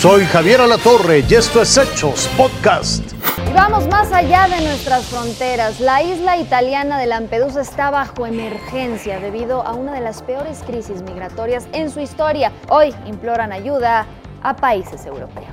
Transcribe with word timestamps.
Soy 0.00 0.24
Javier 0.24 0.62
Alatorre 0.62 1.22
y 1.28 1.34
esto 1.34 1.60
es 1.60 1.76
Hechos 1.76 2.26
Podcast. 2.34 3.04
Y 3.46 3.52
vamos 3.52 3.86
más 3.88 4.10
allá 4.12 4.48
de 4.48 4.64
nuestras 4.64 5.04
fronteras. 5.04 5.78
La 5.78 6.02
isla 6.02 6.38
italiana 6.38 6.98
de 6.98 7.06
Lampedusa 7.06 7.60
está 7.60 7.90
bajo 7.90 8.24
emergencia 8.24 9.20
debido 9.20 9.60
a 9.60 9.74
una 9.74 9.92
de 9.92 10.00
las 10.00 10.22
peores 10.22 10.62
crisis 10.66 11.02
migratorias 11.02 11.68
en 11.74 11.90
su 11.90 12.00
historia. 12.00 12.50
Hoy 12.70 12.94
imploran 13.04 13.52
ayuda 13.52 14.06
a 14.42 14.56
países 14.56 15.04
europeos. 15.04 15.48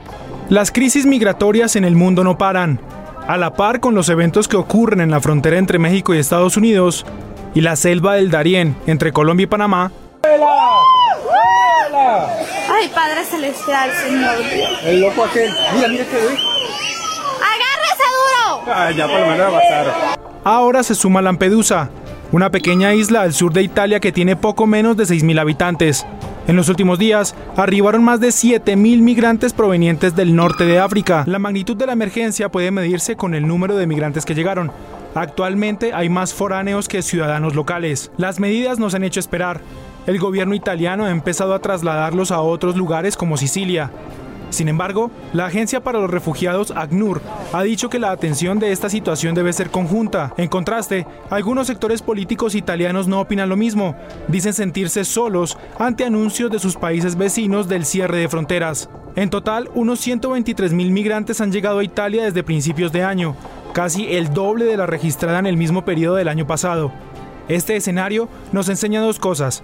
Las 0.47 0.71
crisis 0.71 1.05
migratorias 1.05 1.75
en 1.75 1.83
el 1.83 1.95
mundo 1.97 2.23
no 2.23 2.37
paran. 2.37 2.79
A 3.27 3.35
la 3.35 3.53
par 3.53 3.81
con 3.81 3.95
los 3.95 4.07
eventos 4.07 4.47
que 4.47 4.55
ocurren 4.55 5.01
en 5.01 5.11
la 5.11 5.19
frontera 5.19 5.57
entre 5.57 5.77
México 5.77 6.15
y 6.15 6.19
Estados 6.19 6.55
Unidos 6.55 7.05
y 7.53 7.59
la 7.59 7.75
selva 7.75 8.13
del 8.13 8.31
Darién 8.31 8.77
entre 8.87 9.11
Colombia 9.11 9.43
y 9.43 9.47
Panamá, 9.47 9.91
Ay, 12.79 12.89
Padre 12.94 13.23
Celestial, 13.23 13.89
Señor. 13.91 14.35
El 14.83 15.01
loco 15.01 15.23
aquel. 15.23 15.51
Mira, 15.75 15.87
mira 15.87 16.03
este 16.03 16.17
güey. 16.17 16.35
¡Agárrese 17.38 18.03
duro! 18.13 18.63
Ah, 18.67 18.91
ya 18.91 19.07
por 19.07 19.19
lo 19.19 19.27
menos 19.27 19.53
va 19.53 19.57
a 19.57 19.61
pasar. 19.61 20.19
ahora 20.43 20.83
se 20.83 20.93
suma 20.95 21.21
Lampedusa, 21.21 21.89
una 22.31 22.52
pequeña 22.52 22.93
isla 22.93 23.21
al 23.21 23.33
sur 23.33 23.52
de 23.52 23.63
Italia 23.63 23.99
que 23.99 24.11
tiene 24.11 24.35
poco 24.35 24.67
menos 24.67 24.95
de 24.95 25.05
6.000 25.05 25.39
habitantes. 25.39 26.05
En 26.47 26.55
los 26.55 26.69
últimos 26.69 26.99
días 26.99 27.35
arribaron 27.55 28.03
más 28.03 28.19
de 28.19 28.29
7.000 28.29 28.75
migrantes 29.02 29.53
provenientes 29.53 30.16
del 30.16 30.35
norte 30.35 30.66
de 30.66 30.80
África. 30.80 31.23
La 31.25 31.39
magnitud 31.39 31.75
de 31.75 31.88
la 31.88 31.94
emergencia 31.94 32.49
puede 32.49 32.71
medirse 32.71 33.16
con 33.16 33.33
el 33.33 33.47
número 33.47 33.75
de 33.75 33.88
migrantes 33.88 34.23
que 34.23 34.35
llegaron. 34.35 34.71
Actualmente 35.16 35.94
hay 35.94 36.09
más 36.09 36.33
foráneos 36.33 36.88
que 36.88 37.02
ciudadanos 37.02 37.55
locales. 37.55 38.11
Las 38.17 38.39
medidas 38.39 38.77
nos 38.77 38.94
han 38.94 39.03
hecho 39.03 39.19
esperar. 39.19 39.61
El 40.07 40.20
gobierno 40.20 40.55
italiano 40.55 41.03
ha 41.03 41.11
empezado 41.11 41.53
a 41.53 41.59
trasladarlos 41.59 42.31
a 42.31 42.39
otros 42.39 42.77
lugares 42.77 43.17
como 43.17 43.35
Sicilia. 43.35 43.91
Sin 44.52 44.70
embargo, 44.70 45.11
la 45.33 45.47
Agencia 45.47 45.83
para 45.83 45.99
los 45.99 46.09
Refugiados, 46.09 46.71
ACNUR, 46.71 47.21
ha 47.52 47.61
dicho 47.63 47.89
que 47.89 47.99
la 47.99 48.11
atención 48.11 48.58
de 48.58 48.72
esta 48.72 48.89
situación 48.89 49.35
debe 49.35 49.52
ser 49.52 49.69
conjunta. 49.69 50.33
En 50.38 50.47
contraste, 50.47 51.05
algunos 51.30 51.67
sectores 51.67 52.02
políticos 52.02 52.55
italianos 52.55 53.09
no 53.09 53.19
opinan 53.19 53.50
lo 53.50 53.58
mismo. 53.58 53.97
Dicen 54.30 54.53
sentirse 54.53 55.03
solos 55.03 55.58
ante 55.78 56.05
anuncios 56.05 56.50
de 56.52 56.59
sus 56.59 56.78
países 56.78 57.17
vecinos 57.17 57.67
del 57.67 57.83
cierre 57.83 58.19
de 58.19 58.30
fronteras. 58.30 58.89
En 59.17 59.30
total, 59.30 59.69
unos 59.75 60.00
123 60.00 60.72
mil 60.72 60.91
migrantes 60.91 61.41
han 61.41 61.52
llegado 61.52 61.80
a 61.80 61.83
Italia 61.83 62.23
desde 62.23 62.44
principios 62.44 62.94
de 62.94 63.03
año, 63.03 63.35
casi 63.73 64.08
el 64.13 64.33
doble 64.33 64.63
de 64.63 64.78
la 64.78 64.85
registrada 64.85 65.39
en 65.39 65.47
el 65.47 65.58
mismo 65.58 65.83
periodo 65.83 66.16
del 66.16 66.30
año 66.30 66.47
pasado. 66.47 66.94
Este 67.50 67.75
escenario 67.75 68.30
nos 68.53 68.69
enseña 68.69 69.02
dos 69.02 69.19
cosas. 69.19 69.63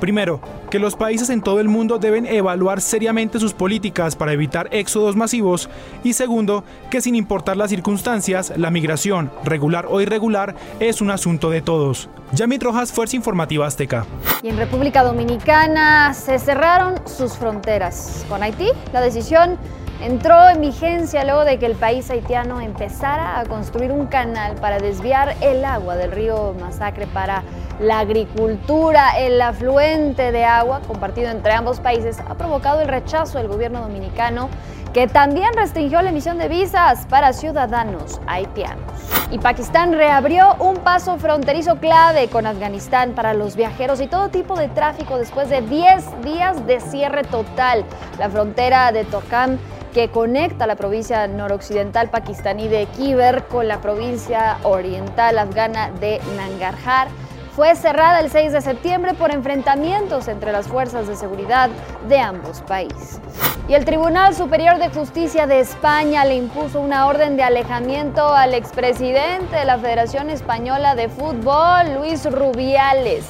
Primero, 0.00 0.40
que 0.70 0.78
los 0.78 0.96
países 0.96 1.30
en 1.30 1.40
todo 1.40 1.60
el 1.60 1.68
mundo 1.68 1.98
deben 1.98 2.26
evaluar 2.26 2.80
seriamente 2.80 3.40
sus 3.40 3.54
políticas 3.54 4.16
para 4.16 4.32
evitar 4.32 4.68
éxodos 4.70 5.16
masivos. 5.16 5.70
Y 6.04 6.12
segundo, 6.12 6.64
que 6.90 7.00
sin 7.00 7.14
importar 7.14 7.56
las 7.56 7.70
circunstancias, 7.70 8.52
la 8.56 8.70
migración, 8.70 9.30
regular 9.44 9.86
o 9.88 10.00
irregular, 10.00 10.54
es 10.80 11.00
un 11.00 11.10
asunto 11.10 11.50
de 11.50 11.62
todos. 11.62 12.08
Yamit 12.32 12.62
Rojas, 12.62 12.92
Fuerza 12.92 13.16
Informativa 13.16 13.66
Azteca. 13.66 14.04
Y 14.42 14.48
en 14.48 14.56
República 14.56 15.02
Dominicana 15.02 16.12
se 16.12 16.38
cerraron 16.38 16.94
sus 17.06 17.34
fronteras. 17.34 18.26
Con 18.28 18.42
Haití, 18.42 18.68
la 18.92 19.00
decisión 19.00 19.58
entró 20.00 20.48
en 20.48 20.60
vigencia 20.60 21.24
luego 21.24 21.44
de 21.44 21.58
que 21.58 21.66
el 21.66 21.74
país 21.74 22.10
haitiano 22.10 22.60
empezara 22.60 23.38
a 23.38 23.44
construir 23.44 23.92
un 23.92 24.06
canal 24.06 24.54
para 24.56 24.78
desviar 24.78 25.36
el 25.40 25.64
agua 25.64 25.96
del 25.96 26.12
río 26.12 26.54
Masacre 26.60 27.06
para 27.06 27.42
la 27.80 27.98
agricultura, 28.00 29.18
el 29.18 29.40
afluente 29.40 30.32
de 30.32 30.44
agua 30.44 30.80
compartido 30.86 31.30
entre 31.30 31.52
ambos 31.52 31.80
países 31.80 32.18
ha 32.26 32.34
provocado 32.34 32.80
el 32.80 32.88
rechazo 32.88 33.38
del 33.38 33.48
gobierno 33.48 33.80
dominicano 33.80 34.48
que 34.96 35.06
también 35.06 35.52
restringió 35.54 36.00
la 36.00 36.08
emisión 36.08 36.38
de 36.38 36.48
visas 36.48 37.04
para 37.10 37.34
ciudadanos 37.34 38.18
haitianos. 38.26 38.82
Y 39.30 39.38
Pakistán 39.38 39.92
reabrió 39.92 40.54
un 40.58 40.76
paso 40.76 41.18
fronterizo 41.18 41.76
clave 41.76 42.28
con 42.28 42.46
Afganistán 42.46 43.12
para 43.12 43.34
los 43.34 43.56
viajeros 43.56 44.00
y 44.00 44.06
todo 44.06 44.30
tipo 44.30 44.56
de 44.56 44.68
tráfico 44.68 45.18
después 45.18 45.50
de 45.50 45.60
10 45.60 46.22
días 46.22 46.66
de 46.66 46.80
cierre 46.80 47.24
total. 47.24 47.84
La 48.18 48.30
frontera 48.30 48.90
de 48.90 49.04
Torkham 49.04 49.58
que 49.96 50.10
conecta 50.10 50.66
la 50.66 50.76
provincia 50.76 51.26
noroccidental 51.26 52.10
pakistaní 52.10 52.68
de 52.68 52.84
Khyber 52.84 53.44
con 53.44 53.66
la 53.66 53.80
provincia 53.80 54.58
oriental 54.62 55.38
afgana 55.38 55.90
de 55.90 56.20
Nangarhar 56.36 57.08
fue 57.54 57.74
cerrada 57.74 58.20
el 58.20 58.30
6 58.30 58.52
de 58.52 58.60
septiembre 58.60 59.14
por 59.14 59.30
enfrentamientos 59.30 60.28
entre 60.28 60.52
las 60.52 60.68
fuerzas 60.68 61.08
de 61.08 61.16
seguridad 61.16 61.70
de 62.10 62.18
ambos 62.18 62.60
países. 62.60 63.22
Y 63.68 63.72
el 63.72 63.86
Tribunal 63.86 64.34
Superior 64.34 64.76
de 64.78 64.90
Justicia 64.90 65.46
de 65.46 65.60
España 65.60 66.26
le 66.26 66.36
impuso 66.36 66.78
una 66.78 67.06
orden 67.06 67.38
de 67.38 67.44
alejamiento 67.44 68.34
al 68.34 68.52
expresidente 68.52 69.56
de 69.56 69.64
la 69.64 69.78
Federación 69.78 70.28
Española 70.28 70.94
de 70.94 71.08
Fútbol, 71.08 71.94
Luis 71.94 72.30
Rubiales. 72.30 73.24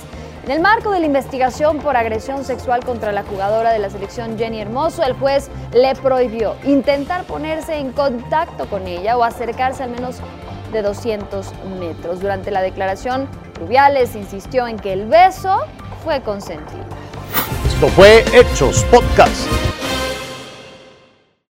En 0.47 0.53
el 0.53 0.61
marco 0.61 0.93
de 0.93 1.01
la 1.01 1.07
investigación 1.07 1.79
por 1.79 1.97
agresión 1.97 2.45
sexual 2.45 2.84
contra 2.84 3.11
la 3.11 3.25
jugadora 3.25 3.73
de 3.73 3.81
la 3.81 3.91
selección 3.91 4.39
Jenny 4.39 4.61
Hermoso, 4.61 5.03
el 5.03 5.15
juez 5.15 5.51
le 5.73 5.93
prohibió 5.97 6.55
intentar 6.62 7.25
ponerse 7.25 7.75
en 7.79 7.91
contacto 7.91 8.67
con 8.67 8.87
ella 8.87 9.17
o 9.17 9.25
acercarse 9.25 9.83
al 9.83 9.91
menos 9.91 10.19
de 10.73 10.83
200 10.83 11.53
metros. 11.81 12.21
Durante 12.21 12.53
la 12.53 12.62
declaración, 12.62 13.29
Rubiales 13.59 14.15
insistió 14.15 14.69
en 14.69 14.79
que 14.79 14.93
el 14.93 15.06
beso 15.06 15.59
fue 16.05 16.23
consentido. 16.23 16.85
Esto 17.67 17.89
fue 17.89 18.25
Hechos 18.33 18.85
Podcast. 18.85 19.49